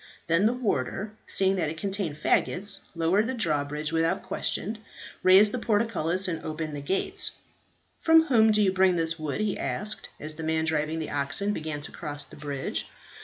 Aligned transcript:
Then 0.25 0.47
the 0.47 0.53
warder, 0.53 1.13
seeing 1.27 1.57
that 1.57 1.69
it 1.69 1.77
contained 1.77 2.15
faggots, 2.17 2.79
lowered 2.95 3.27
the 3.27 3.35
drawbridge 3.35 3.93
without 3.93 4.23
question, 4.23 4.79
raised 5.21 5.51
the 5.51 5.59
portcullis, 5.59 6.27
and 6.27 6.43
opened 6.43 6.75
the 6.75 6.81
gates. 6.81 7.33
"From 7.99 8.23
whom 8.23 8.51
do 8.51 8.63
you 8.63 8.73
bring 8.73 8.95
this 8.95 9.19
wood?" 9.19 9.41
he 9.41 9.59
asked, 9.59 10.09
as 10.19 10.33
the 10.37 10.43
man 10.43 10.65
driving 10.65 10.97
the 10.97 11.11
oxen 11.11 11.53
began 11.53 11.81
to 11.81 11.91
cross 11.91 12.25
the 12.25 12.35
bridge. 12.35 12.87